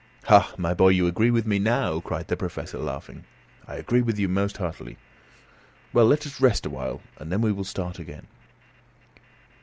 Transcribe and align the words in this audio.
"Ah, 0.29 0.51
my 0.57 0.73
boy! 0.73 0.87
you 0.89 1.05
agree 1.05 1.29
with 1.29 1.45
me 1.45 1.59
now," 1.59 1.99
cried 1.99 2.27
the 2.27 2.35
Professor, 2.35 2.79
laughing. 2.79 3.23
"I 3.67 3.75
agree 3.75 4.01
with 4.01 4.17
you 4.17 4.27
most 4.27 4.57
heartily." 4.57 4.97
"Well, 5.93 6.07
let 6.07 6.25
us 6.25 6.41
rest 6.41 6.65
awhile; 6.65 7.01
and 7.19 7.31
then 7.31 7.41
we 7.41 7.51
will 7.51 7.63
start 7.63 7.99
again." 7.99 8.25